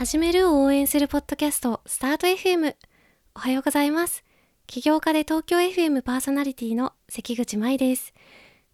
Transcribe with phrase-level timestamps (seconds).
[0.00, 2.74] 始めるを応援するポッドキャスト、スタート FM。
[3.34, 4.24] おはようございます。
[4.66, 8.14] 起業家で東京 FM パーソナリティの関口舞です。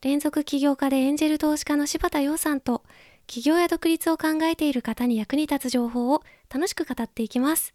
[0.02, 2.84] 連続起業家でエンジェル投資家の柴田洋さんと、
[3.26, 7.74] 起業や独立を考えている方に役に立つ情報を楽しく語っていきます。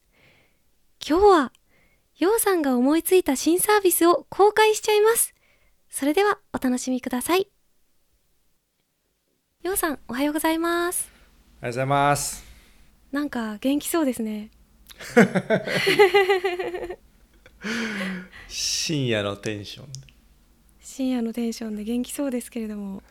[1.05, 1.51] 今日は、
[2.19, 5.35] 洋さんが思いついた新サービスを公開しちゃいます。
[5.89, 7.49] それではお楽しみください。
[9.61, 11.11] 洋さん、おはようございます。
[11.59, 12.50] おはようございます。
[13.11, 14.51] なんか元気そうですね。
[18.47, 19.87] 深夜のテンション。
[20.81, 23.03] 深夜のテンションで元気そうですけれども。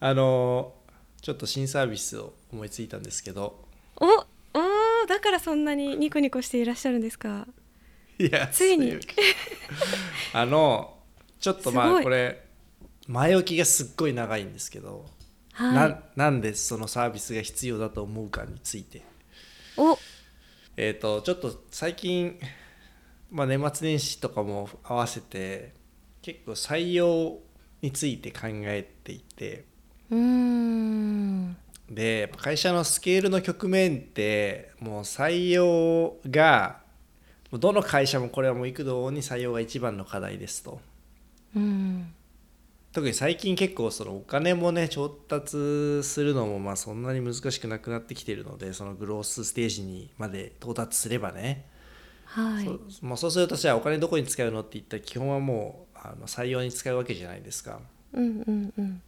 [0.00, 0.74] あの
[1.20, 3.64] ちょっと新サービスを思いついたんですけど。
[3.96, 7.46] おおーだからそんなにニコニコしていらっしゃるんですか？
[8.18, 8.98] いや、ついに
[10.34, 10.98] あの
[11.40, 12.44] ちょっとまあこれ
[13.06, 15.06] 前置きがすっごい長いんですけど、
[15.52, 15.74] はい。
[15.74, 19.02] ななんでそのサービスが必要だと思うかについて。
[19.78, 19.96] お
[20.76, 22.38] えっ、とちょっと最近、
[23.30, 25.72] まあ、年末年始とかも合わせて
[26.20, 27.38] 結構採用
[27.80, 29.64] について考えていて。
[30.10, 31.56] うーん。
[31.90, 36.80] でやっぱ会社のスケールの局面ってもう採用が
[37.52, 40.80] どの会社もこれはもう幾度に採用が一番の課題ですと
[41.56, 42.12] うん。
[42.98, 51.66] 特に最近結構そのお金もね調達するのもまあそんなに難しくなくなってきてるのでそのグロースステージにまで到達すればね、
[52.24, 52.64] はい。
[52.64, 57.78] そうまあ、そうするとじゃあお金どこに使うのって言ったら基本はもうあの採用に使うわけじゃないですか。
[58.14, 59.00] うんうんうん。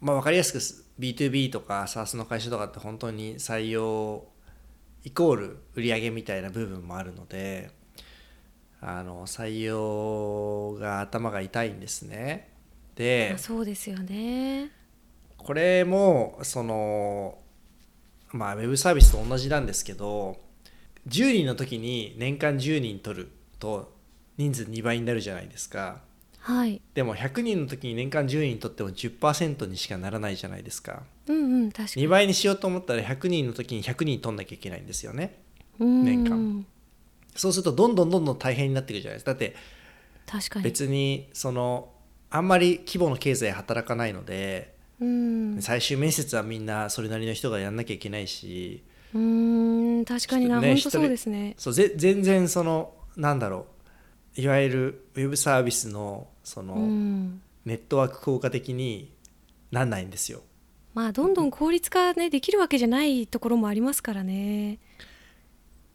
[0.00, 0.58] まあ、分かりやすく
[0.98, 4.24] B2B とか SaaS の会社とかって本当に採用
[5.04, 7.72] イコール売上みたいな部分もあるので
[8.80, 12.51] あの採用が頭が痛いんですね。
[13.38, 14.70] そうですよね。
[15.36, 17.38] これもその
[18.32, 20.38] まあウェブサービスと同じなんですけど
[21.08, 23.92] 10人の時に年間10人取ると
[24.38, 26.00] 人数2倍になるじゃないですか。
[26.38, 26.80] はい。
[26.94, 31.04] でも100人の時に年間10人取っても10%にしかならないじゃないですか。
[31.28, 32.06] うんうん確かに。
[32.06, 35.38] 2倍にしようと思ったら100人の時に100人取んなきゃいけないんですよね
[35.78, 36.66] うん年間。
[37.36, 39.54] そうするとどんどんどんどん大変になっていくじゃないですかだって
[40.26, 40.64] 確かに。
[40.64, 41.90] 別にその
[42.34, 45.58] あんまり規模の経済働かないのでうん。
[45.60, 48.82] 最終面接はみんなそれなりの人がやんなきゃいけないし
[49.12, 51.54] うーん確かにな、ね本当そうですね。
[51.58, 53.66] そうぜ全然そのなんだろ
[54.38, 57.42] ういわゆるウェブサービスのそのうん。
[57.64, 59.12] ネットワーク効果的に
[59.70, 60.40] なんないんですよ。
[60.94, 64.78] まあどんどん効率化ねできるわけじゃないところもありますからね。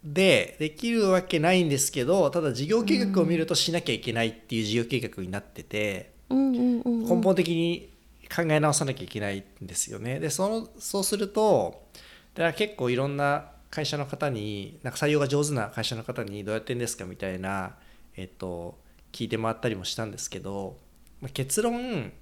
[0.04, 6.16] でできるわけないんですけどただ事業計画を見るとしなきゃいけないっていう事業計画になってて。
[6.30, 7.90] 根本的に
[8.34, 10.20] 考え直さなきゃいけないんですよね。
[10.20, 11.86] でそのそうすると
[12.34, 17.76] だから結構いろんな会社の方になんか採用が上手な会社の方にどうやってんですかみたいな、
[18.16, 18.78] えっと、
[19.12, 20.78] 聞いて回ったりもしたんですけど、
[21.20, 22.12] まあ、結論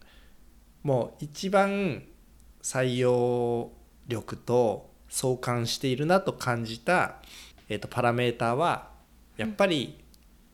[0.83, 2.03] もう一番
[2.63, 3.71] 採用
[4.09, 7.17] 力と相関しているなと感じた、
[7.69, 8.91] えっと、パラメーターは
[9.37, 10.03] やっぱり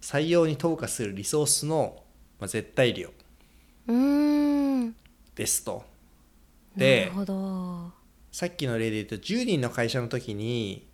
[0.00, 2.02] 採用に投下するリソースの、
[2.40, 3.10] 絶対量。
[5.34, 5.84] ですと。
[6.76, 7.92] なでるほど。
[8.30, 10.88] さっきの例で言うと10人の会社の時に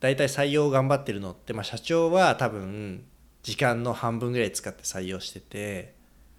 [0.00, 3.04] 大体採用頑張ってるのって、まあ、社長は多分
[3.42, 5.94] 時間の半分ぐらい使って採用してて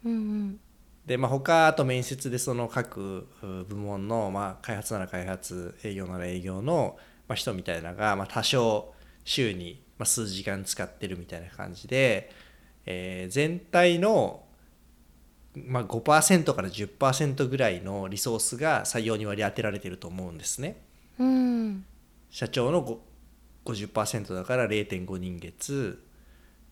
[0.06, 0.60] うんうん。
[1.06, 6.98] で、まあ、他あと面接でその各う部門の、まあ、開発なら開発営業なら営業の、
[7.28, 8.94] まあ、人みたいなのが、まあ、多少
[9.26, 12.32] 週に、まあ、数時間使ってるみたいな感じで、
[12.86, 14.43] えー全体の、
[15.56, 20.78] まあ、5%から10%ぐらいのリソースが採用に割り当てられてると思うんですね。
[21.20, 21.86] うん。
[22.30, 23.02] 社長のご
[23.66, 26.04] 50%だから0.5人月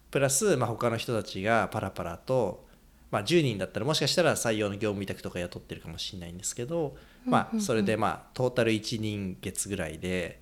[0.09, 2.65] プラス、まあ、他の人たちがパラパラと、
[3.11, 10.41] まあ、10人だったらもしかしたら採用の業務委託とか雇ってるかもしれないんですけど、まあ、それでまあトータル1人月ぐらいで、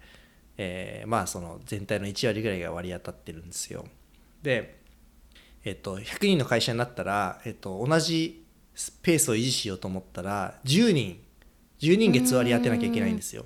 [0.57, 3.85] えーまあその全体の1割ぐらいが割り当たってるんですよ。
[4.42, 4.79] で、
[5.63, 8.45] えっと、100人の会社になったら、えっと、同じ
[9.01, 11.19] ペースを維持しようと思ったら10人
[11.79, 13.45] 10人月割り当てなきゃいけないんですよ。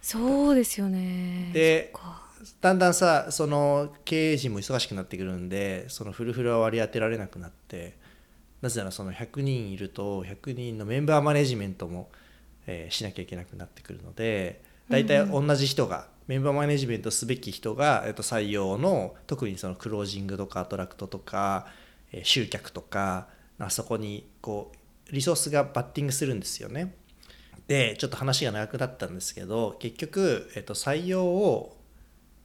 [0.00, 1.50] そうですよね。
[1.52, 1.92] で
[2.60, 7.96] だんだんさその経営陣も忙しくなってくるんでそのフルフルは割り当てられなくなって
[8.62, 12.10] なぜならその100人いると100人のメンバーマネジメントも、
[12.66, 21.66] えーしなきゃいけなくなってくるので大体同じ人が、メンバーマネジメントすべき人が、えっと採用の特にそのクロージングとかアトラクトとか、
[22.12, 24.72] えー集客とかあそこにこ
[25.10, 26.94] うリソースがバッティングするんですよね。
[27.66, 31.76] でちょっと話が長くなったんですけど結局、えっと、採用を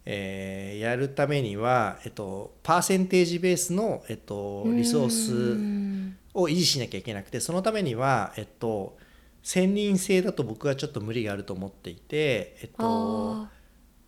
[0.05, 8.97] えーやるためには、えっと、パーセンテージベースの、えっと、リソーうスんを維持しなきゃいけなくてそのためには、えっと、
[9.43, 13.49] 専任制だと僕はちょっと無理があると思っていて、えっとあ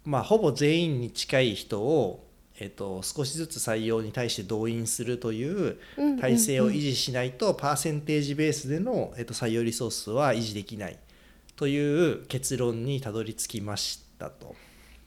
[0.05, 2.27] まあ、ほぼ全員に近い人を、
[2.59, 5.77] えっと、少しずつ採用に対して動員するという
[6.21, 10.99] 体制を維持しないと、パーセンテージベースでの、えっと、採用リソースは維持できない
[11.55, 14.55] という結論にたどり着きましたと。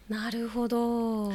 [0.09, 1.31] ーなるほど。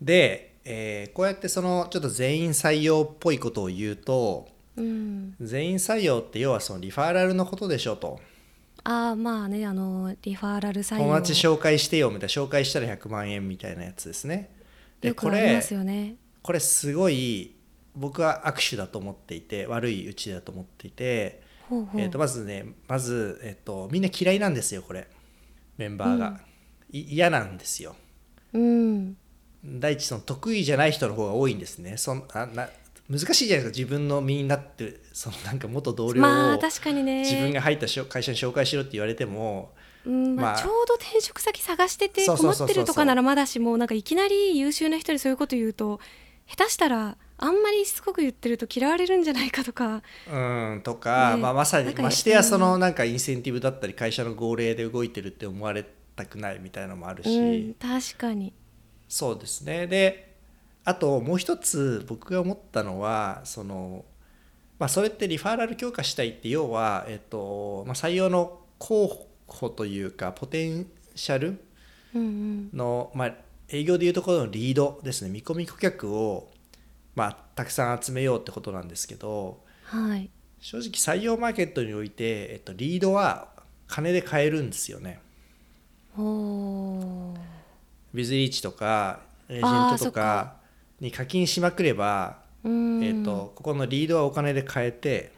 [0.00, 5.34] で、えーこうやってそのちょっと全員採用っぽいことを言うとうん。
[5.40, 8.20] 全員採用って要はそのリファーラルのことでしょと。
[8.84, 11.02] ああまあねあのリファーラル採用。
[11.02, 14.50] 友達紹介してよみたいな紹介したら100万円みたいなやつですね。
[15.00, 15.62] でこれ
[16.42, 17.56] これすごい
[17.94, 25.08] 僕は握手だと思っていて悪いうちだと思っていて、ほうほう、えー、とまずねまず、えー、とみんな嫌いなんですよこれ。
[25.76, 26.40] メンバーが、
[26.90, 27.96] い嫌なんですよ。
[28.52, 29.16] うん。
[29.64, 31.96] 第一その得意じゃない人の方が多いんですね。
[31.96, 32.68] そんあな
[33.08, 33.78] 難しいじゃないですか。
[33.78, 37.20] 自分の身になってそのなんか元同僚を、まあ確かにね。
[37.20, 39.72] 自分が入った会社に紹介しろって言われても
[40.06, 46.00] うんまあ、まあちょうど転職先探してて困ってるとかならまだしもなんかいきなり優秀な人にそういうこと言うと
[46.46, 50.02] 下手したらあんまりしつこく言ってると嫌われるんじゃないかとか。
[50.32, 50.36] う
[50.76, 51.42] んとか、ね。
[51.42, 58.54] まあ、まさにましてやそのなんかインセンティブだったり会社の号令で動いてるって思われたくないみたいなのもあるし、うん確かに。
[59.08, 59.86] そうですね。
[59.86, 60.25] で
[60.86, 64.04] あともう一つ僕が思ったのはその、
[64.78, 70.86] まあ、それってリファーラル強化したいって要は、えっとまあ、採用の候補というかポテン
[71.16, 71.60] シャル
[72.14, 72.70] うんうん。
[72.72, 73.34] の、まあ、
[73.68, 75.30] 営業でいうところのリードですね。
[75.30, 76.52] 見込み顧客を、
[77.16, 80.30] まあ、たくさん集めようってことなんですけどはい。
[80.60, 83.48] 正直採用マーケットにおいて、えっと、リードは
[83.88, 85.20] 金で買えるんですよね。
[88.14, 90.55] ビズリーチとかエージェントとか
[91.00, 93.04] に課金しまくれば、うん。
[93.04, 95.32] えっとここのリードはお金で買えて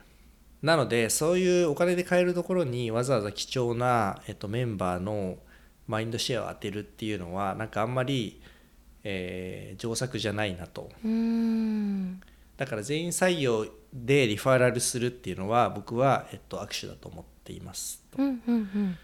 [0.62, 5.36] なのでそういうお金で買えるところにわざわざ貴重な、えっと、メンバーの
[5.86, 8.40] マインドシェアを当てるっていうのはなんかあんまり、
[9.04, 10.90] えー上策じゃないなと。
[11.04, 12.20] うん。
[12.56, 18.20] だから全員採用でリファラルするっていうのは僕は、えっと、握手だと思っていますと。
[18.20, 18.98] うんうんうん。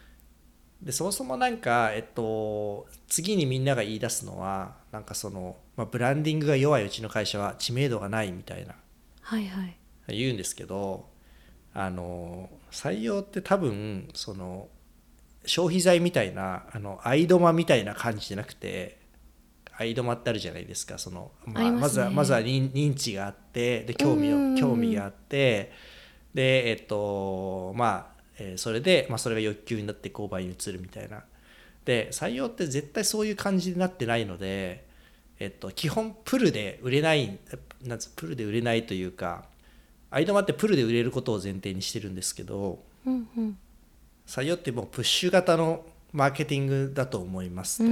[0.83, 8.75] でそもそもなんか、えっと、次にみんなが言い出すのはなんかその、まあ、ブランディングが弱いうちの会社は知名度がないみたいな。
[9.21, 9.77] はいはい。
[10.09, 11.09] 言うんですけど
[11.73, 14.69] あの採用って多分その
[15.47, 18.99] 消費財みたいなあのアイドマみたいな感じじゃなくて
[19.77, 21.81] アイドマってあるじゃないですかその、まあ、ますね。
[21.81, 25.73] まずはまずは認認知があってで興味うんを興味があって
[26.35, 31.25] でえっとまあ、えーそれで、まあ、それが欲求になって購買に移るみたいな。
[31.85, 34.87] で採用って絶対そういう感じになってないので、
[35.45, 37.39] えっと、基本プルで売れない
[37.85, 39.45] なんつプルで売れないというか
[40.11, 43.59] アイドマってプルで売れることを前提にしてるんですけどうんうん
[44.27, 47.83] 採用ってもうプッシュ型のマーケティングだと思います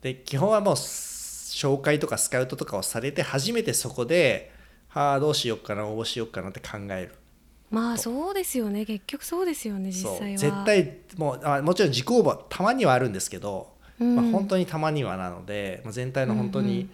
[0.00, 4.52] で基本はもう紹介とかスカウトとかをされて初めてそこで
[4.88, 7.14] はあどうしようかな応募しようかなって考える。
[7.70, 8.86] まあそうですよね。
[8.86, 10.38] 結局そうですよね実際は。
[10.38, 16.90] 絶対もうあもちろん自己応募たまにはあるんですけど、うんまあ、本当にたまにはなので、まあ、全体の本当に、うんうん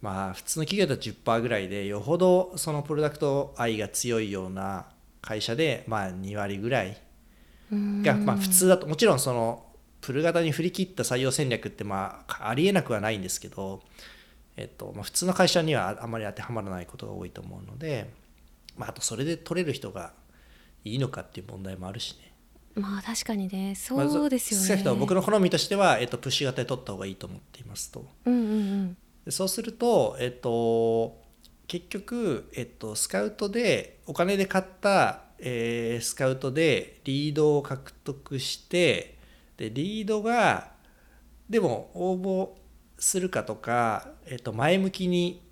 [0.00, 4.86] まあ普通の企業だと10%ぐらいでよほどそのプロダクト愛が強いような
[5.20, 6.96] 会社でまあ2割ぐらい
[7.72, 8.02] うん。
[8.02, 9.66] が、まあ、普通だともちろんその
[10.00, 13.82] プル型に振り切った採用戦略ってまあありえなくはないんですけど、
[14.56, 18.10] えっとまあ、普通の会社にはあまり当てはまらないことが多いと思うので、
[18.76, 20.12] まあ、あとそれで取れる人が
[20.84, 22.32] いいのかっていう問題もあるしね。
[22.74, 28.06] まあ確かにねまあそうですよね、少なくとも僕の好みとしては、えっと、プッシュ型で取った方がいいと思っていますと。
[28.24, 31.20] うんうんうんでそうすると、えっと、
[31.66, 39.18] 結局、えっと、スカウトでお金で買った、えースカウトでリードを獲得して
[39.58, 40.72] でリードが
[41.50, 42.50] でも応募
[42.98, 45.42] するかとか、えっと、前向きに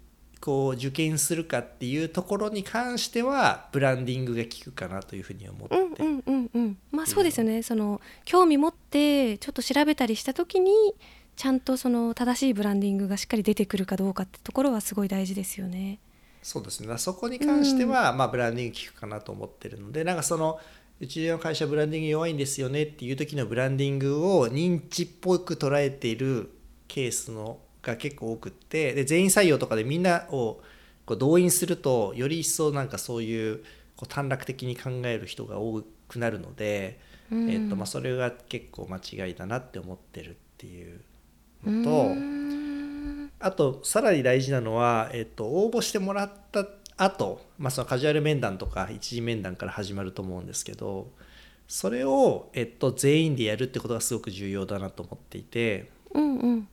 [0.41, 6.79] こう受験するかっていうところに関してはブランディングが効くかなというふうに思って、うんうんうんうん。
[6.93, 7.63] まあそうですよね。
[7.63, 10.73] その興味持ってちょっと調べたりした時に
[11.37, 15.99] ちゃんとその正しいブランディングがしっかり出てくるかどうかってところはすごい大事ですよね。
[16.43, 16.97] そうですね。
[16.99, 20.61] そこに関しては、まあ、ブランディング効くかなと思ってるのでなんかその
[21.01, 26.51] うちの会社ブランディング弱いんですよねっていう時のブランディングを認知っぽく捉えている
[26.89, 27.59] ケースの
[27.93, 30.61] が結構多くってで全員採用とかでみんなを
[31.05, 33.65] こう動員するとより一層なんかそういう
[33.97, 37.01] こう短絡的に考える人が多くなるので、
[37.31, 37.51] うん。
[37.51, 41.01] えっとまあ、それが結構間違いだなって思ってるっていう
[41.65, 43.31] のと、うーん。
[43.39, 46.67] あとさらに大事なのは、えっと、応募してもらった
[46.97, 51.09] 後、まあそのカジュアル面談とか一次面談から始まると思うんですけど
[51.69, 56.69] それを、えっと、全員でやるってことがすごく重要だなと思っていてうんうん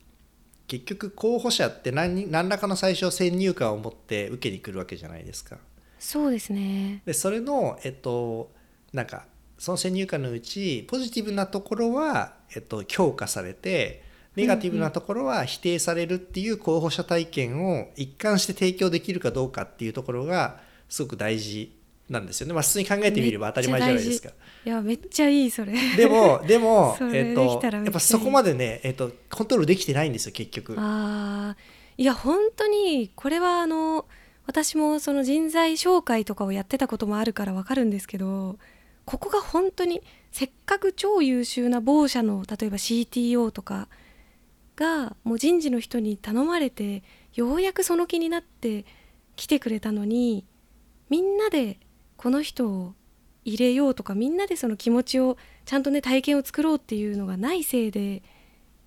[0.67, 5.57] 結局候補者って何に何らかの最初先入観を持って受けに来るわけじゃないですか。
[5.99, 8.51] そうですねでそれのえっと
[8.91, 9.25] なんか
[9.57, 14.03] その先入観のうちポジティブなところは、えっと、強化されて
[14.35, 21.73] ネガティブなところは否定されるっていう候補者体験を一貫して提供できるかどうかっていうところがすごく大事
[22.09, 22.53] なんですよね。
[22.53, 24.29] まあ、普通に考えてみれば当たり前じゃないですか。
[24.65, 30.75] いやめっちゃいい それでもでもやっぱそこまでね、えっと、コントロールできてないんですよ結局。
[30.77, 34.05] あーいや本当にこれはあの
[34.47, 38.57] 私もその人材紹介とかをやってたこともあるからわかるんですけど
[39.05, 43.87] ここが本当にせっかく超優秀な某社の例えば CTO とか
[44.75, 47.03] がもう人事の人に頼まれて
[47.35, 48.85] ようやくその気になって
[49.35, 50.45] 来てくれたのに
[51.09, 51.79] みんなで
[52.23, 52.93] この人を
[53.43, 58.23] 入れようとかみんなでその気持ちをちゃんとね体験を作ろうっていうのがないせいで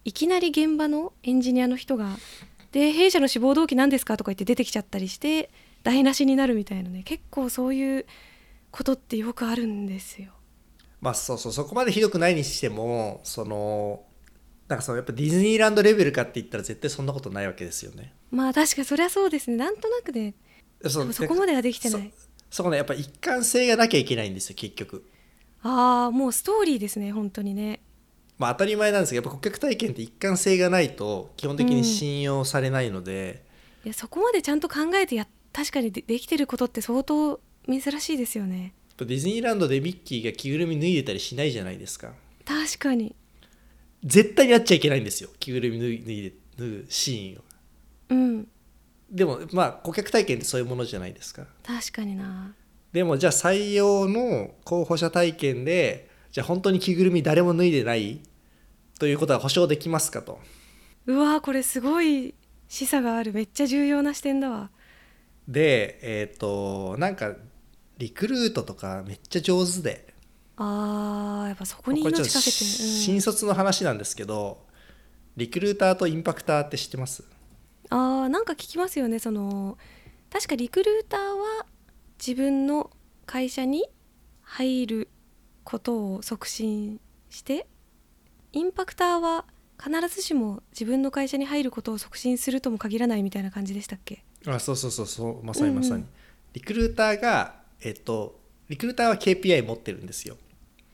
[0.07, 2.17] いきなり現場のエンジニアの人が
[2.73, 5.51] 「で弊社の志望動機何ですか?」とか言って出てきちゃったりして
[5.83, 8.07] 台無しになるみたいなね結構そういう
[8.71, 10.33] ことってよくあるんですよ。
[11.03, 14.03] まあそうそうそこまでひどくないにしてもその
[14.67, 18.15] なんかそのやっぱディズニーランドレベルかって言ったら絶対そんなことないわけですよね。
[18.31, 20.33] まあ確かにそりゃそうですねなんとなくね
[20.89, 22.13] そこまではできてない
[22.51, 25.05] そそこねやっぱ一貫性がなきゃいけないんですよ結局。
[25.63, 27.81] ああもうストーリーですね本当にね
[28.39, 33.45] まあ当たり前なんですけどやっぱ顧客体験って一貫性がないと基本的に信用されないので、
[33.85, 42.13] いやそこまでちゃんと考えてや確かにでできてることって相当珍しいですよねディズニーランドでミッキーが着ぐるみ脱いでたりしないじゃないですか。
[42.45, 43.15] 確かに
[44.05, 47.43] 絶対にやっちゃいけないんですよ着ぐるみ脱い脱いで脱ぐシーンを。
[48.11, 48.49] うん
[49.11, 51.47] でもまあ顧客体験ってそういうものじゃないですか。
[51.63, 52.55] 確かにな。
[52.93, 58.21] でもじゃあ採用の候補者体験でじゃあ本当に着ぐるみ誰も脱いでない
[58.99, 60.41] ということは保証できますかと。
[61.07, 62.35] うわーこれすごい
[62.69, 63.33] 示唆がある。
[63.33, 64.71] めっちゃ重要な視点だわ。
[65.47, 67.35] でえっ、となんか
[67.99, 70.15] リクルートとかめっちゃ上手で。
[70.57, 74.65] あーやっぱそこに命かけて、新卒の話なんですけど
[75.37, 77.23] リクルーターとインパクターって知ってます？
[77.23, 77.29] うん、
[77.91, 79.19] あーなんか聞きますよね。
[79.19, 79.79] その
[80.31, 81.67] 確かリクルーターは
[82.19, 82.91] 自分の
[83.27, 83.85] 会社に
[84.43, 85.09] 入る
[85.65, 87.01] ことを促進
[87.31, 87.67] して
[88.53, 89.45] インパクターは
[89.83, 94.25] 必ずしも自分の会社に入ることを促進するとも限らないみたいな感じでしたっけ？
[94.47, 96.09] あそうそうそうそうまさにまさに、うんうん。
[96.55, 100.37] リクルーターがえっ、とリクルーターは KPI 持ってるんですよ。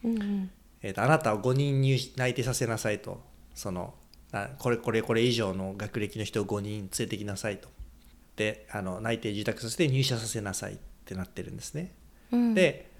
[0.04, 0.50] うんうん。
[0.82, 3.20] えーとあなたを5人入内定させなさいと。
[3.54, 3.94] その
[4.32, 7.68] あこれこれこれ以上の学歴の人を5人連れてきなさいと。
[8.36, 11.94] であの内定受託させて入社させなさいってなってるんですね、
[12.30, 12.90] うん、で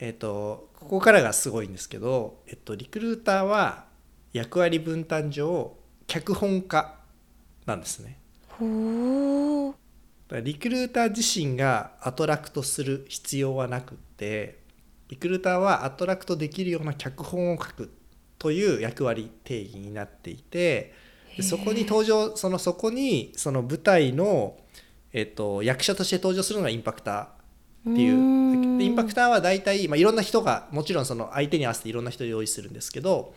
[0.00, 3.86] えっ、とここからがすごいんですけど、えっと、リクルーターは
[4.32, 6.94] 役割分担上脚本家
[7.66, 8.18] なんですね。
[8.48, 9.76] ほーだ
[10.30, 14.58] からリクルーター自身がアトラクトする必要はなくって
[15.08, 17.92] リクルーターはアトラクトできるような脚本を書く
[18.38, 20.92] という役割定義になっていて
[21.36, 24.56] でそこに登場そのそこにその舞台の、
[25.12, 28.48] えっと、役者として登場するのがインパクターっていう。
[28.80, 33.34] インパクターは大体、まあ、いろんな人がもちろんその相手に合わせていろんな人を用意するんですけど、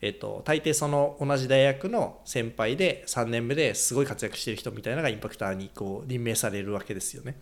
[0.00, 7.36] えっと、大抵その同じ大学の先輩で3年目ですごい活躍してる人みたいなのがインパクターにこう任命されるわけですよね。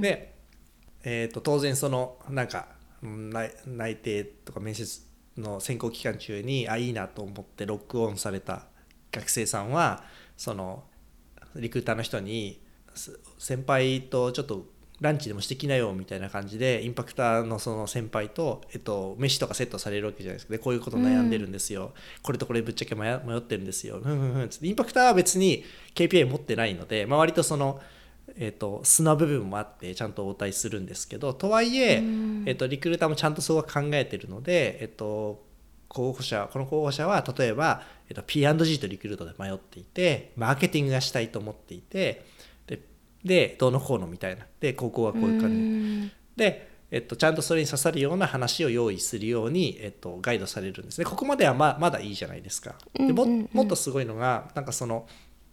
[0.00, 0.34] で、
[1.04, 2.68] えー、と当然そのなんか
[3.02, 5.00] 内定とか面接
[5.36, 8.66] の選考期間中にあいいなと思ってロックオンされた
[9.10, 10.04] 学生さんは
[10.36, 10.84] その
[11.56, 12.60] リクルーターの人に
[13.38, 14.66] 先輩とちょっと
[15.00, 20.52] ランチでもしてきなよみたいな感じでインパクターのその先輩と、えっと、飯とかセットされるわけじゃないですか。
[20.52, 24.00] でこういうこと悩んでるんですよ、これとこれぶっちゃけ迷ってるんですよ。
[24.62, 25.64] インパクターは別に
[25.96, 27.80] KPI 持ってないので、まあ、割とその
[28.36, 32.42] えっと素な部分もあってちゃんと応対するんですけどとはいえ、うん。
[32.46, 35.44] えっと、リクルーターもちゃんとそうは考えてるので、えっと、
[35.88, 42.26] 候補者この候補者は例えば、えっと、P&G とリクルートで迷っていてマーケティングがしたいと思っていて
[42.66, 42.80] で
[43.24, 44.46] でどうのこうのみたいな。
[44.60, 45.56] で高校はこういう感じ。
[45.56, 46.12] うん。
[46.36, 50.98] で、えっと、ちゃんとそれに刺さるような話を用意するように、えっと、ガイドされるんです。
[50.98, 52.74] ねここまではままだいいじゃないですか。
[52.94, 55.06] でももっとすごいのがなんかその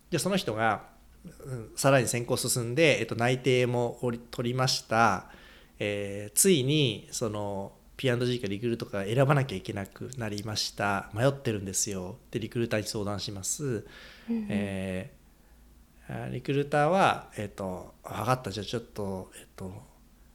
[0.10, 0.84] じゃあその人が、
[1.46, 5.30] うんさらに選考進んで、えっと、内定もおり取りました、
[5.80, 11.10] えーついにその P&G かリクルートか選ばなきゃいけなくなりました。
[11.14, 12.18] 迷ってるんですよ。
[12.32, 13.86] でリクルーターに相談します、
[14.50, 15.20] えー
[16.12, 18.52] あリクルーターはえっ、と分かった。
[18.52, 19.72] じゃあちょっとえっ、と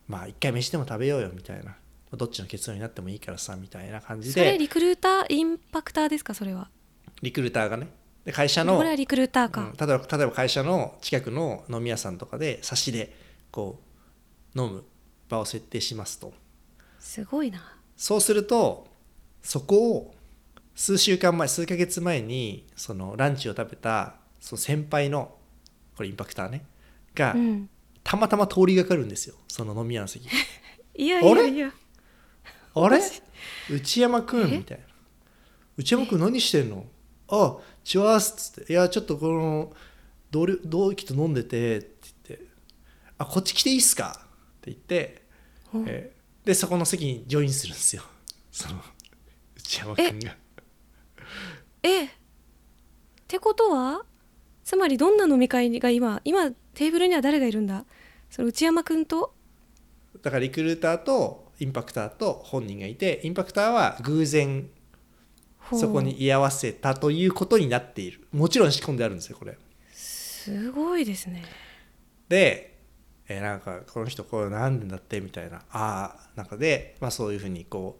[0.06, 1.74] まあ一回飯でも食べようよみたいな。
[2.12, 4.40] どっちの結論になってもいいからさみたいな感じで。
[4.40, 6.68] それリクルーターインパクターですかそれは？
[7.22, 7.88] リクルーターがね
[8.24, 13.14] で会社のこれはリクルーターか、うん例えば例えば会社の近くの飲み屋さんとかで差しで
[13.50, 13.80] こ
[14.54, 14.84] う飲む
[15.28, 16.32] 場を設定しますと。
[16.98, 17.76] すごいな。
[17.96, 18.86] そうすると
[19.42, 20.14] そこを
[20.74, 25.36] 数週間前数ヶ月前にそのランチを食べたその先輩の
[25.96, 26.64] これインパクターね
[27.14, 27.68] が、うん。
[28.02, 29.34] たまたま通りがかるんですよ。
[29.48, 30.28] その飲み屋の席。
[30.94, 31.72] いやいやいや。
[32.74, 33.00] あれ？
[33.70, 34.84] 内山くんえみたいな。
[35.76, 36.84] 内山くん何してんの？
[37.28, 38.72] あチワースっつって。
[38.72, 39.72] いやちょっとこの
[40.30, 41.88] 同僚同期と飲んでてって
[42.28, 42.46] 言って。
[43.18, 44.18] あこっち来ていいっすか？
[44.18, 45.22] って言って、
[45.72, 45.78] う。
[45.78, 48.02] んえーでそこの席にジョインするんですよ。
[48.52, 48.78] その
[49.56, 50.36] 内山くんが。
[51.82, 52.08] えっ
[53.26, 54.04] てことは
[54.62, 57.86] つまりどんな飲み会が今今テーブルには誰がいるんだ？
[58.28, 59.34] その内山くんと？
[60.22, 64.68] だからリクルーターとインパクターと本人がいてインパクターは偶然
[65.72, 68.26] そこに居合わせたということになっている。
[68.32, 69.56] もちろん仕込んであるんですよこれ。
[69.92, 71.44] すごいですね。
[72.28, 72.78] で、
[73.28, 75.62] えーなんかこの人これなんでだってみたいな。
[75.70, 77.98] ああなんかで、まあ、そういうふうにこ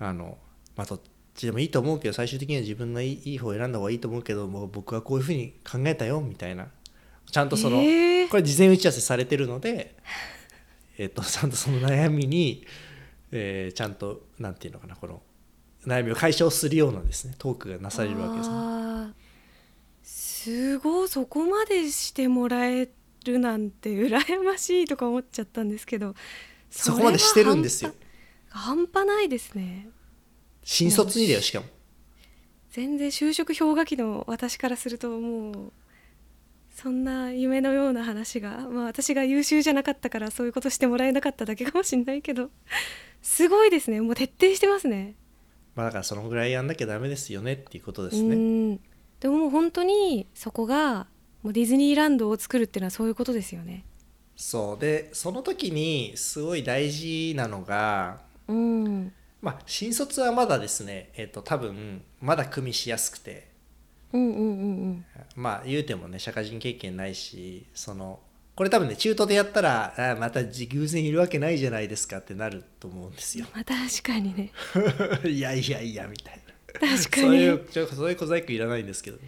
[0.00, 0.38] うあの
[0.76, 1.00] まあどっ
[1.34, 6.68] ちでもいいと思うけど最終的には自分のいいいい方を選んだ方がいいと思うけどもう僕はこういうふうに考えたよみたいな。
[7.30, 8.28] ちゃんとその、えー。
[8.28, 9.94] これ事前打ち合わせされてるので、
[10.96, 12.66] えっとちゃんとその悩みに、
[13.30, 15.22] えーちゃんとなんていうのかなこの
[15.86, 19.28] 悩みを解消するようなですねトークがなされるわけですね。
[20.02, 22.88] すごいそこまでしてもらえ
[23.24, 26.14] るなんて羨ましいとか思っちゃったんですけど
[26.70, 27.92] そこまでしてるんですよ
[28.48, 29.88] 半端ないですね
[30.62, 31.66] 新卒にだよしかも。
[32.70, 35.72] 全然就職氷河期の私からするともう
[36.70, 42.50] そんな夢のような話が、まあ、私が優秀じゃなかったからそういうことしてもらえなかっただけかもしれないけど
[43.22, 45.14] すごいですねもう徹底してますね。
[45.78, 48.34] まあだからそのぐらいやんなきゃダメですよねっていうことですうね。
[48.34, 48.80] ん。
[49.20, 51.06] でももう本当にそこが
[51.44, 53.84] もうディズニーランドを作るっていうのはそういうことですよね。
[54.34, 54.78] そう。
[54.80, 59.12] でその時にすごい大事なのが、うん。
[59.40, 63.46] まあ、新卒はまだですね、えっと多分まだ組みしやすくて。
[64.12, 64.44] うんうんうんう
[64.94, 65.04] ん。
[65.36, 68.18] まあ言うてもね社会人経験ないしその
[68.58, 73.46] これ多分ね中途でやったらあまた偶然いるわけないじゃないですかってなると思うんですよ。
[73.54, 74.50] まあ確かにね
[75.30, 76.42] いやいやいやみたい
[76.80, 76.88] な。
[76.98, 79.18] 確かそういうそういう小細工いらないんですけど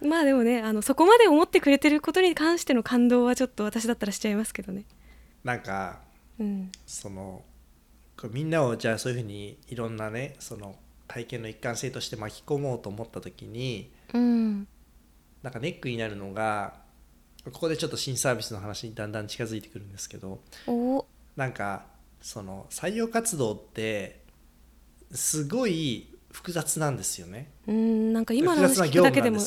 [0.00, 4.82] まあでもねあのそこまで思ってくれてることに関しての感動はちょっと私だったらしちゃいますけどね。
[5.44, 6.00] なんか
[6.40, 7.44] うんその
[8.32, 10.74] みんなをじゃあそういうふうにいろんなねその
[11.06, 14.66] 体験の一貫性として巻き込もうと思った時にうん
[15.44, 16.82] なんかネックになるのが
[17.52, 21.04] ここでちょっと新サービスの話にだんだん近づいてくるんですけどお
[21.36, 21.86] なんか
[22.20, 24.22] その採用活動って
[25.12, 27.48] すごい複雑なんですよね。
[27.68, 29.38] うんなんか今の話聞くだけでも。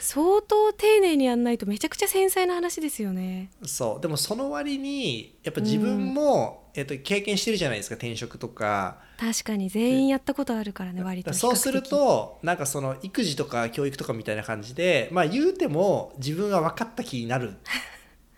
[0.00, 3.50] 相当丁寧にやんないとめちゃくちゃ繊細な話ですよね。
[3.66, 17.56] そうでもその割にやっぱ自分も、えっと、経験してるじゃないですか転職とか確かに全員やったことあるからね割とそうするとなんかその育児とか教育とかみたいな感じでまあ言うても自分は分かった気になる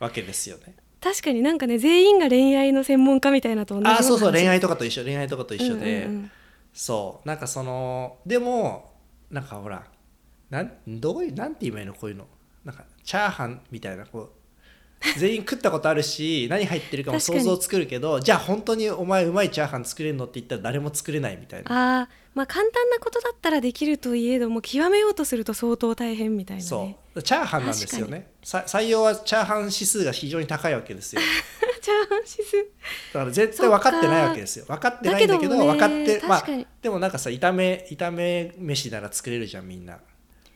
[0.00, 0.74] わけですよね。
[1.00, 6.30] 確かになんかね全員が恋愛の専門家みたいなと同じあそうそう話恋愛とかと一緒恋愛とかと一緒で、うんうんうん
[6.72, 7.28] そう。
[7.28, 8.92] なんかそのでも
[9.30, 9.84] なんかほら
[10.50, 12.26] なんどういうなんて言えばいいのこういうの。
[12.64, 14.30] なんかチャーハンみたいなこう。
[15.18, 22.02] 全員食ったことあるし 何入ってるかも想像つくるけどじゃあ本当にお前うまいチャーハン作れるのって言ったら誰も作れないみたいな。
[22.02, 26.68] あーまあ簡単なことだったらできるといえども極めようとすると相当大変みたいなね。
[26.68, 27.22] そう。
[27.22, 28.30] チャーハンなんですよね。
[28.44, 31.20] さ採用はチャーハン指数が非常に高いわけですよ
[31.82, 32.56] チャーハン指数
[33.12, 34.64] だから絶対分かってないわけですよ。
[34.66, 36.44] 分かってないんだけど分かってまあ
[36.80, 39.98] でもなんかさ炒め炒め飯なら作れるじゃんみんな。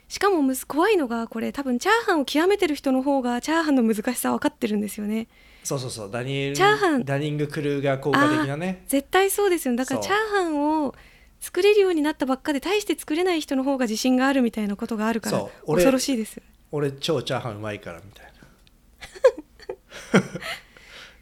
[0.08, 5.26] しかもむす怖いのがこれ多分チャーハンを極めてる人の方がチャーハンの難しさ分かってるんですよね。
[5.64, 6.10] そうそうそう。
[6.12, 7.04] ダニエルチャーハン。
[7.04, 8.84] ダニング・クルーガー効果的なね。
[8.86, 9.72] 絶対そうですよ。
[9.72, 10.94] ねだからチャーハンを
[11.40, 16.40] 作れるようになったばっかで大して作れない人の方が自信があるみたいなことがあるから恐ろしいです。
[16.70, 20.22] 俺超チャーハンうまいからみたいな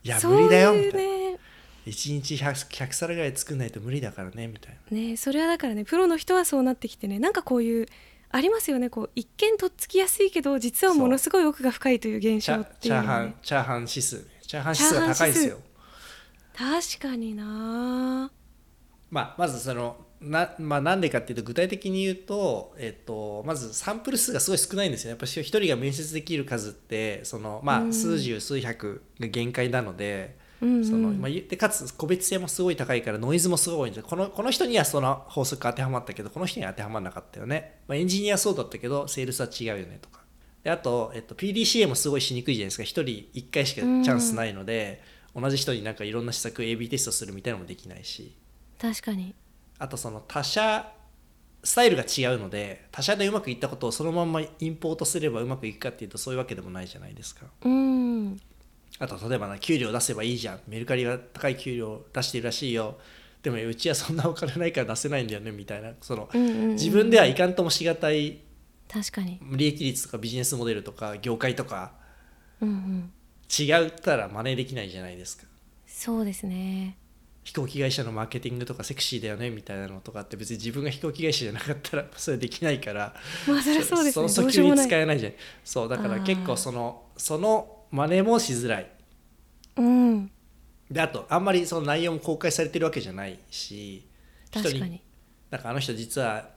[0.05, 0.99] いや無理だよみたいな。
[0.99, 1.38] ね。
[1.87, 4.97] 1日 100, 100皿ぐらい作んないと無理だからねみたいな。
[4.97, 7.87] ねそれはだからねプロの人はそうなってきてねなんかこういう
[8.31, 8.90] ありますよね。
[8.90, 12.79] こう一見とっつきやすいけど実はものすごい奥が深いという現象っていうね。
[12.81, 15.59] チャーハンチャーハン指数チャーハン指数が高いんですよ。
[16.57, 18.31] 確かにな
[19.11, 25.10] まあ、まずそのな,、まあ、なんでかっていうと具体的に言うと、えっと、まずサンプル数がすごい少ないんですよね。
[25.10, 30.37] やっぱり一人が面接できる数ってその、まあ、数十数百が限界なので。
[30.38, 30.84] うんうん。
[30.84, 40.24] そのまあ、でかつ個別性もすごい高いからノイズもすごい多いんでこのこの人にはその法則が当てはまったけどこの人には当てはまらなかったよね、まあ、エンジニアはそうだったけどセールスは違うよねとか。
[40.64, 42.82] であと、えっと、PDCA もすごいしにくいじゃないですか。
[42.84, 45.02] 1人1回しかチャンスないので、
[45.37, 48.34] 同じ人になんかいろんな施策 AB テストするみたいなのもできないし。
[48.80, 49.34] 確かに
[49.78, 50.92] あとその他社
[51.62, 57.46] スタイルが違うので他社でうまくいったことをそのまんまインポートすればうまくいくかっていうとそういうわけでもないじゃないですか。
[57.64, 58.40] うん。
[58.98, 60.60] あと例えばな給料出せばいいじゃん。
[60.68, 62.98] メルカリは高い給料出してるらしいよ。
[63.42, 65.92] でもうちはそんなお金ないから出せないんだよねみたいな。
[66.00, 66.68] そのうんうんうん。
[66.74, 68.40] 自分ではいかんともしがたい
[68.92, 69.40] 確かに。
[69.52, 71.92] 利益率とかビジネスモデルとか業界とか
[72.60, 73.12] うんうん。
[73.58, 75.44] 違ったら真似できないじゃないですか。
[75.87, 76.98] そうですね
[77.44, 83.14] 飛行機会社のマーケティングとかセクシーだよねみたいなのとかって別に自分が飛行機会社じゃなかったらそれできないから。
[83.46, 84.28] まあそりゃそうですね。
[84.28, 85.33] その訴求に使えないじゃん。
[85.62, 88.90] そうだから結構そのその真似もしづらい。
[89.76, 90.30] うん。
[90.90, 94.07] であとあんまりその内容も公開されてるわけじゃないし
[94.52, 95.02] 確かに
[95.50, 96.50] なんかあの人実は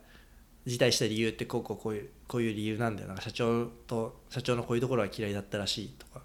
[0.65, 3.07] 辞退した理由ってこうこうこういうこういう理由なんだよ。
[3.07, 6.21] なんか社長と社長のこういうところは嫌いだったらしいとか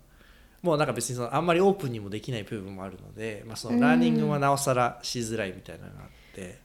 [0.63, 6.61] もうなんか別にそのあんまりオープンにもできない部分もあるので、まあ、そのラーニングはなおさらしづらいみたいなのがあって、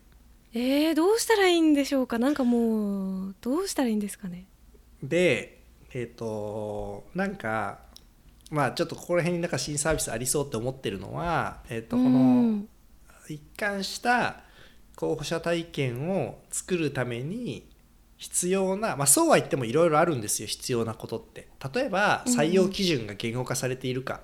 [0.53, 2.19] えー、どうしたらいいんでしょうか？
[2.19, 4.45] なんかもうどうしたらいいんですかね？
[5.01, 5.61] で
[5.93, 7.79] えっ、となんか
[8.51, 12.69] まあちょっとここら辺になんか新サービスありそうって思ってるのは、えっとこうのん
[13.27, 14.41] 一貫した
[14.95, 17.67] 候補者体験を作るために
[18.17, 21.47] 必要な、まあ、そうは言ってもいろいろあるんですよ必要なことって。
[21.73, 22.33] 例えばうん。
[22.33, 24.21] うん採用基準が言語化されているか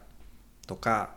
[0.68, 1.16] とか、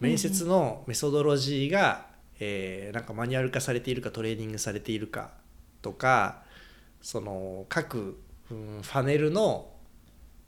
[0.00, 2.06] 面接のメソドロジーが、
[2.38, 5.30] えーなんかマニュアル化されているかトレーニングされているか
[5.82, 6.42] とか
[7.00, 8.18] その各、
[8.50, 9.70] うんファネルの、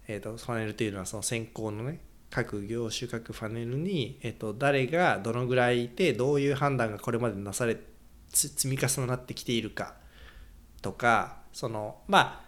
[0.07, 2.00] えー、とファネルというのはその選考のね
[2.31, 7.76] 各業種各ファネルに、えー、と誰がどのぐらいいてどういう判断がこれまでなされ
[8.31, 9.94] つ積み重なってきているか
[10.83, 12.40] とかそのまあ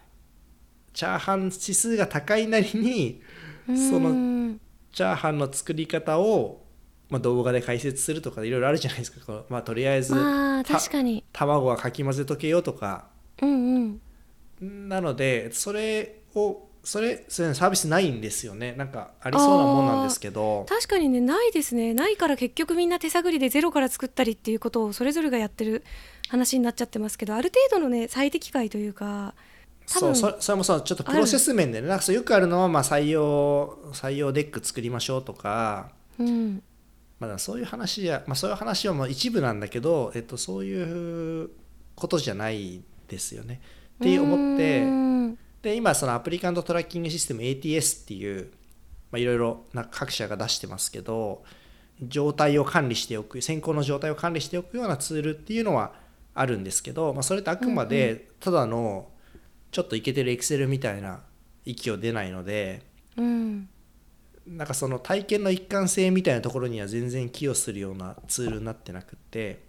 [0.93, 3.23] チャーハン指数が高いなりに
[3.65, 4.61] そのうん
[4.93, 6.63] チャーハンの作り方を、
[7.09, 9.25] まあ、動画で解説するとかいろいろあるじゃないですか。
[9.25, 11.23] この、まあ、とりあえずまあた確かに。
[11.33, 13.07] 卵はかき混ぜとけよとか。
[13.41, 13.99] うん
[14.61, 14.89] うん。
[14.89, 18.75] なのでそれをそれそれサービスないんですよね。
[18.77, 20.67] なんかありそうなもんなんですけど。
[20.69, 21.95] 確かにねないですね。
[21.95, 25.83] ないから結局みんな手探りでゼロから作ったりっていうことをそれぞれがやってる
[26.29, 29.33] 話になっちゃってますけどある程度のね最適解というか
[29.85, 36.61] そうそそれもそうちょっとプロセス面でねなんかそうよくあるのはまあ採用採用 deck 作りましょうとかうん。
[37.19, 41.49] まあ、そういう話や、まあ、そういう話はもう一部なんだけど、えっと、そういう
[41.95, 43.59] ことじゃないですよね。
[43.99, 45.37] って思ってうん。
[45.61, 48.51] で今そのアプリカントトラッキングシステム ATS っていう、
[49.11, 51.43] まあ、いろいろな各社が出してますけど
[52.01, 55.91] 状態を管理しておく先行の状態を管理しておくようなツールっていうのは
[56.39, 59.09] あるんですけど、まあ、それってあくまでただの
[59.71, 61.19] ちょっといけてる Excel みたいな
[61.65, 62.81] 域を出ないので
[63.17, 63.69] うん。
[64.47, 69.61] なんかその体験の一貫性みたいなところには全然寄与するようなツールになってなくて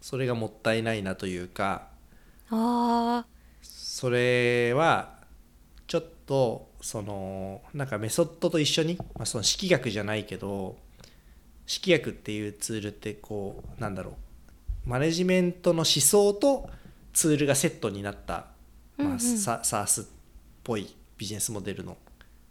[0.00, 1.88] それがもったいないなというか
[2.50, 3.24] あ
[3.62, 5.20] それは
[5.86, 10.76] ちょっとそのなんかメソッドと一緒に、まあ、その式学じゃないけど
[11.66, 14.14] 式学っていうツールってこうなんだろう
[14.84, 16.68] マネジメントの思想と
[17.12, 18.46] ツールがセットになった、
[18.96, 20.06] まあ、サ SaaS っ
[20.64, 21.96] ぽいビジネスモデルの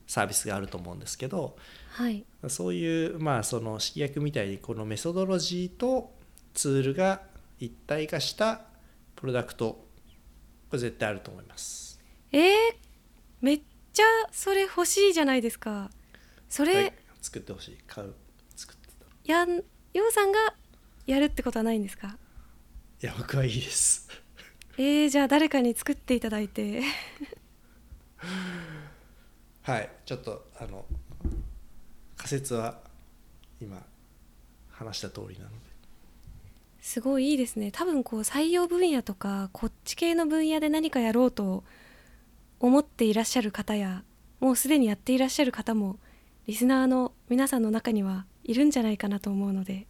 [0.07, 1.55] サービスがあると思うんですけど
[1.97, 2.25] あはい。
[2.47, 6.11] そういうまあその式薬みたいにこのメソドロジーと
[6.53, 7.21] ツールが
[7.59, 8.61] 一体化した
[9.15, 9.65] プロダクト
[10.69, 11.99] これ絶対あると思います。
[12.31, 12.51] えー、
[13.41, 13.61] めっ
[13.91, 15.89] ちゃそれ欲しいじゃないですか。
[16.47, 17.77] それ、はい作ってほしい。
[17.85, 18.13] 買う。
[18.55, 19.05] 作ってた。
[19.25, 19.63] やんよ
[20.09, 20.39] うさんが
[21.09, 22.17] やるってことはないんですか？
[23.01, 24.07] いや僕はいいです。
[24.77, 26.83] えー、じゃあ誰かに作っていただいて。
[29.61, 30.85] はいちょっとあの
[32.17, 32.79] 仮説は
[33.61, 33.81] 今
[34.71, 35.55] 話した通りなので。
[36.81, 37.71] すごいいいですね。
[37.71, 41.63] 多分こう採用分野とかこっち系の分野で何かやろうと
[42.59, 44.03] 思っていらっしゃる方や
[44.39, 45.97] もうすでにやっていらっしゃる方も
[46.47, 49.87] リスナーの皆さんの中にはいるんじゃないかなと思うので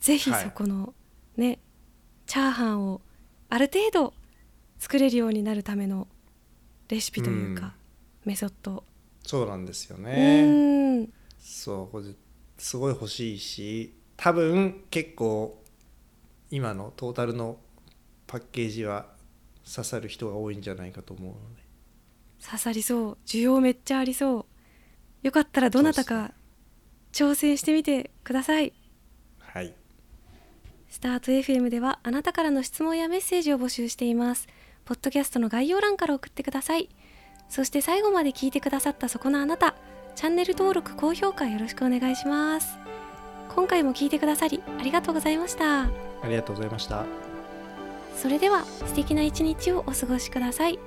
[0.00, 0.44] ぜひはい。
[0.44, 0.94] そこの、
[1.36, 1.58] ね
[2.26, 3.00] チャーハンを
[3.48, 4.14] ある程度
[4.78, 6.06] 作れるようになるための
[6.88, 7.74] レシピというか、
[8.24, 8.84] メソッド、
[9.24, 10.12] そうなんですようね。
[10.12, 11.12] ーん。
[11.38, 12.04] そうこれ
[12.58, 15.62] すごい欲しいし多分結構
[16.50, 17.58] 今のトータルの
[18.26, 19.06] パッケージは
[19.64, 21.62] 刺さる人が多いんじゃないかと思うので。
[22.44, 23.18] 刺さりそう。
[23.26, 24.46] 需要めっちゃありそ
[25.22, 25.26] う。
[25.26, 26.32] よかったらどなたか
[27.12, 28.72] 挑戦してみてください。
[29.38, 29.74] はい
[30.88, 34.48] スタート FM ではあなたからの質問やメッセージを募集しています。
[34.84, 36.88] ポッドキャストの概要欄から送ってください。
[37.48, 39.74] そして最後まで聞いてくださったそこのあなた
[40.14, 42.78] チャンネル登録高評価よろしくお願いします。
[43.54, 45.82] 今回も聞いてくださりありがとうございました。
[45.82, 45.90] あ
[46.24, 47.04] りがとうございました。
[48.18, 50.78] それでは素敵な一日をお過ごしください